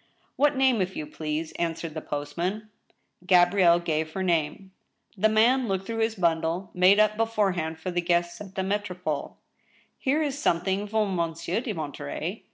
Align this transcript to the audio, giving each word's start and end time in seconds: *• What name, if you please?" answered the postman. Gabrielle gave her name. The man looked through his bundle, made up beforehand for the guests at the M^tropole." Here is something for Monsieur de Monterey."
*• 0.00 0.02
What 0.36 0.56
name, 0.56 0.80
if 0.80 0.96
you 0.96 1.06
please?" 1.06 1.52
answered 1.66 1.92
the 1.92 2.00
postman. 2.00 2.70
Gabrielle 3.26 3.78
gave 3.80 4.10
her 4.14 4.22
name. 4.22 4.72
The 5.14 5.28
man 5.28 5.68
looked 5.68 5.84
through 5.86 5.98
his 5.98 6.14
bundle, 6.14 6.70
made 6.72 6.98
up 6.98 7.18
beforehand 7.18 7.78
for 7.78 7.90
the 7.90 8.00
guests 8.00 8.40
at 8.40 8.54
the 8.54 8.62
M^tropole." 8.62 9.34
Here 9.98 10.22
is 10.22 10.38
something 10.38 10.86
for 10.86 11.06
Monsieur 11.06 11.60
de 11.60 11.74
Monterey." 11.74 12.44